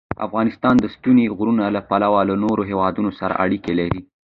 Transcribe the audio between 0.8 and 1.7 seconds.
ستوني غرونه